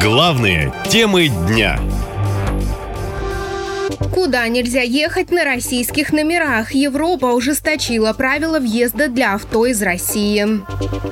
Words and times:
Главные 0.00 0.72
темы 0.88 1.28
дня. 1.28 1.78
Куда 4.22 4.46
нельзя 4.48 4.82
ехать 4.82 5.30
на 5.30 5.44
российских 5.44 6.12
номерах? 6.12 6.72
Европа 6.72 7.32
ужесточила 7.32 8.12
правила 8.12 8.60
въезда 8.60 9.08
для 9.08 9.32
авто 9.32 9.64
из 9.64 9.80
России. 9.80 10.46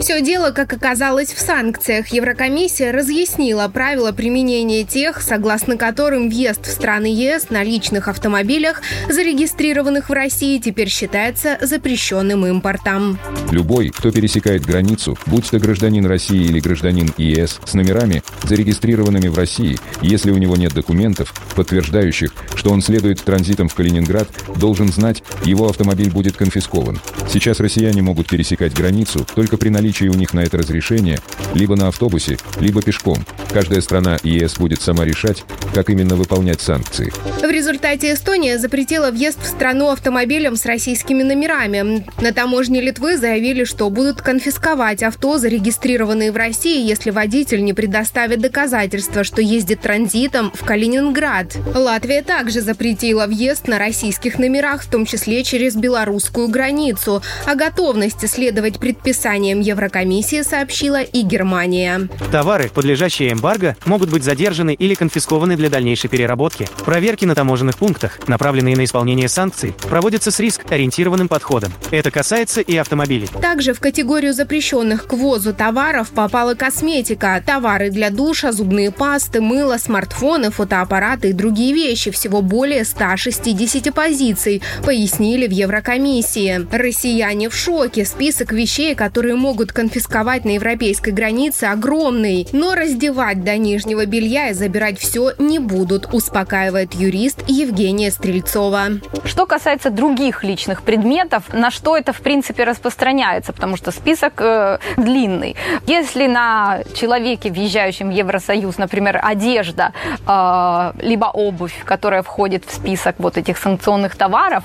Все 0.00 0.22
дело, 0.22 0.52
как 0.52 0.72
оказалось, 0.72 1.34
в 1.34 1.38
санкциях. 1.38 2.08
Еврокомиссия 2.08 2.92
разъяснила 2.92 3.68
правила 3.68 4.12
применения 4.12 4.84
тех, 4.84 5.20
согласно 5.20 5.76
которым 5.76 6.30
въезд 6.30 6.66
в 6.66 6.70
страны 6.70 7.06
ЕС 7.06 7.50
на 7.50 7.62
личных 7.62 8.08
автомобилях, 8.08 8.80
зарегистрированных 9.10 10.08
в 10.08 10.12
России, 10.12 10.56
теперь 10.58 10.88
считается 10.88 11.58
запрещенным 11.60 12.46
импортом. 12.46 13.18
Любой, 13.50 13.90
кто 13.90 14.12
пересекает 14.12 14.64
границу, 14.64 15.18
будь 15.26 15.50
то 15.50 15.58
гражданин 15.58 16.06
России 16.06 16.42
или 16.42 16.58
гражданин 16.58 17.12
ЕС 17.18 17.60
с 17.66 17.74
номерами, 17.74 18.22
зарегистрированными 18.44 19.28
в 19.28 19.36
России, 19.36 19.78
если 20.00 20.30
у 20.30 20.38
него 20.38 20.56
нет 20.56 20.72
документов, 20.72 21.34
подтверждающих, 21.54 22.32
что 22.54 22.70
он 22.70 22.80
следует 22.80 22.93
транзитом 23.00 23.68
в 23.68 23.74
Калининград, 23.74 24.28
должен 24.56 24.92
знать, 24.92 25.22
его 25.44 25.68
автомобиль 25.68 26.10
будет 26.10 26.36
конфискован. 26.36 27.00
Сейчас 27.28 27.60
россияне 27.60 28.02
могут 28.02 28.28
пересекать 28.28 28.74
границу 28.74 29.26
только 29.34 29.56
при 29.56 29.68
наличии 29.68 30.06
у 30.06 30.14
них 30.14 30.34
на 30.34 30.40
это 30.40 30.58
разрешение, 30.58 31.20
либо 31.54 31.76
на 31.76 31.88
автобусе, 31.88 32.38
либо 32.60 32.82
пешком. 32.82 33.24
Каждая 33.54 33.82
страна 33.82 34.18
ЕС 34.24 34.56
будет 34.58 34.82
сама 34.82 35.04
решать, 35.04 35.44
как 35.72 35.88
именно 35.88 36.16
выполнять 36.16 36.60
санкции. 36.60 37.12
В 37.40 37.48
результате 37.48 38.12
Эстония 38.12 38.58
запретила 38.58 39.12
въезд 39.12 39.40
в 39.40 39.46
страну 39.46 39.90
автомобилям 39.90 40.56
с 40.56 40.66
российскими 40.66 41.22
номерами. 41.22 42.04
На 42.20 42.32
таможне 42.32 42.80
Литвы 42.80 43.16
заявили, 43.16 43.62
что 43.62 43.88
будут 43.90 44.22
конфисковать 44.22 45.04
авто, 45.04 45.38
зарегистрированные 45.38 46.32
в 46.32 46.36
России, 46.36 46.84
если 46.84 47.12
водитель 47.12 47.62
не 47.64 47.72
предоставит 47.72 48.40
доказательства, 48.40 49.22
что 49.22 49.40
ездит 49.40 49.82
транзитом 49.82 50.50
в 50.52 50.64
Калининград. 50.64 51.56
Латвия 51.76 52.22
также 52.22 52.60
запретила 52.60 53.28
въезд 53.28 53.68
на 53.68 53.78
российских 53.78 54.40
номерах, 54.40 54.82
в 54.82 54.90
том 54.90 55.06
числе 55.06 55.44
через 55.44 55.76
белорусскую 55.76 56.48
границу. 56.48 57.22
О 57.46 57.54
готовности 57.54 58.26
следовать 58.26 58.80
предписаниям 58.80 59.60
Еврокомиссии 59.60 60.42
сообщила 60.42 61.02
и 61.02 61.22
Германия. 61.22 62.08
Товары, 62.32 62.68
подлежащие 62.68 63.36
эмбарго, 63.44 63.76
могут 63.84 64.10
быть 64.10 64.24
задержаны 64.24 64.72
или 64.72 64.94
конфискованы 64.94 65.56
для 65.56 65.68
дальнейшей 65.68 66.08
переработки. 66.08 66.66
Проверки 66.84 67.26
на 67.26 67.34
таможенных 67.34 67.76
пунктах, 67.76 68.26
направленные 68.26 68.74
на 68.74 68.84
исполнение 68.84 69.28
санкций, 69.28 69.74
проводятся 69.88 70.30
с 70.30 70.40
риск-ориентированным 70.40 71.28
подходом. 71.28 71.70
Это 71.90 72.10
касается 72.10 72.62
и 72.62 72.74
автомобилей. 72.76 73.28
Также 73.42 73.74
в 73.74 73.80
категорию 73.80 74.32
запрещенных 74.32 75.06
к 75.06 75.12
ввозу 75.12 75.52
товаров 75.52 76.10
попала 76.10 76.54
косметика, 76.54 77.42
товары 77.44 77.90
для 77.90 78.08
душа, 78.08 78.50
зубные 78.52 78.90
пасты, 78.90 79.42
мыло, 79.42 79.76
смартфоны, 79.76 80.50
фотоаппараты 80.50 81.30
и 81.30 81.32
другие 81.32 81.74
вещи. 81.74 82.10
Всего 82.10 82.40
более 82.40 82.84
160 82.84 83.92
позиций, 83.92 84.62
пояснили 84.84 85.46
в 85.46 85.50
Еврокомиссии. 85.50 86.66
Россияне 86.72 87.50
в 87.50 87.54
шоке. 87.54 88.06
Список 88.06 88.52
вещей, 88.52 88.94
которые 88.94 89.36
могут 89.36 89.72
конфисковать 89.72 90.46
на 90.46 90.54
европейской 90.54 91.10
границе, 91.10 91.64
огромный. 91.64 92.48
Но 92.52 92.74
раздевать 92.74 93.33
до 93.42 93.56
нижнего 93.56 94.06
белья 94.06 94.50
и 94.50 94.52
забирать 94.52 94.98
все 94.98 95.32
не 95.38 95.58
будут, 95.58 96.12
успокаивает 96.12 96.94
юрист 96.94 97.42
Евгения 97.48 98.10
Стрельцова. 98.10 99.00
Что 99.24 99.46
касается 99.46 99.90
других 99.90 100.44
личных 100.44 100.82
предметов, 100.82 101.52
на 101.52 101.70
что 101.70 101.96
это 101.96 102.12
в 102.12 102.20
принципе 102.20 102.64
распространяется, 102.64 103.52
потому 103.52 103.76
что 103.76 103.90
список 103.90 104.34
э, 104.38 104.78
длинный. 104.96 105.56
Если 105.86 106.26
на 106.26 106.82
человеке, 106.94 107.50
въезжающем 107.50 108.10
в 108.10 108.12
Евросоюз, 108.12 108.78
например, 108.78 109.20
одежда, 109.22 109.92
э, 110.26 110.92
либо 111.00 111.26
обувь, 111.26 111.84
которая 111.84 112.22
входит 112.22 112.64
в 112.64 112.74
список 112.74 113.16
вот 113.18 113.36
этих 113.36 113.58
санкционных 113.58 114.16
товаров, 114.16 114.64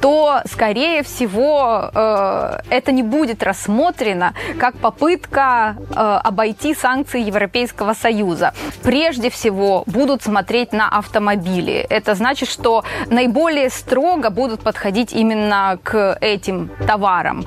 то, 0.00 0.40
скорее 0.50 1.02
всего, 1.02 1.90
э, 1.92 2.60
это 2.70 2.92
не 2.92 3.02
будет 3.02 3.42
рассмотрено 3.42 4.34
как 4.58 4.76
попытка 4.76 5.76
э, 5.90 5.94
обойти 5.94 6.74
санкции 6.74 7.20
Европейского 7.20 7.94
Союза. 7.94 8.54
Прежде 8.82 9.30
всего 9.30 9.84
будут 9.86 10.22
смотреть 10.22 10.72
на 10.72 10.88
автомобили. 10.88 11.86
Это 11.90 12.14
значит, 12.14 12.48
что 12.48 12.84
наиболее 13.10 13.68
строго 13.70 14.30
будут 14.30 14.60
подходить 14.60 15.12
именно 15.12 15.78
к 15.82 16.16
этим 16.20 16.70
товарам. 16.86 17.44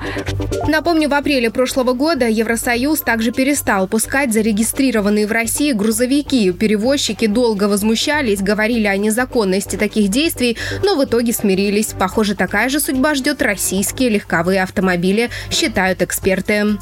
Напомню, 0.68 1.08
в 1.08 1.14
апреле 1.14 1.50
прошлого 1.50 1.92
года 1.92 2.26
Евросоюз 2.26 3.00
также 3.00 3.32
перестал 3.32 3.86
пускать 3.88 4.32
зарегистрированные 4.32 5.26
в 5.26 5.32
России 5.32 5.72
грузовики. 5.72 6.52
Перевозчики 6.52 7.26
долго 7.26 7.64
возмущались, 7.64 8.40
говорили 8.40 8.86
о 8.86 8.96
незаконности 8.96 9.76
таких 9.76 10.08
действий, 10.08 10.56
но 10.82 10.94
в 10.96 11.04
итоге 11.04 11.32
смирились. 11.32 11.94
Похоже, 11.98 12.34
такая 12.44 12.68
же 12.68 12.78
судьба 12.78 13.14
ждет 13.14 13.40
российские 13.40 14.10
легковые 14.10 14.62
автомобили, 14.62 15.30
считают 15.50 16.02
эксперты. 16.02 16.76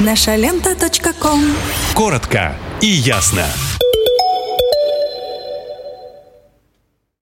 Наша 0.00 0.34
лента. 0.34 0.74
Коротко 1.94 2.56
и 2.80 2.88
ясно. 2.88 3.44